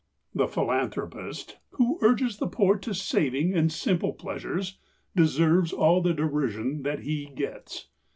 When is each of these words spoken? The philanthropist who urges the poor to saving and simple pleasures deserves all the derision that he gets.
The 0.33 0.47
philanthropist 0.47 1.57
who 1.73 1.99
urges 2.01 2.37
the 2.37 2.47
poor 2.47 2.75
to 2.79 2.91
saving 2.91 3.53
and 3.53 3.71
simple 3.71 4.13
pleasures 4.13 4.79
deserves 5.15 5.71
all 5.71 6.01
the 6.01 6.11
derision 6.11 6.81
that 6.81 7.01
he 7.01 7.27
gets. 7.27 7.85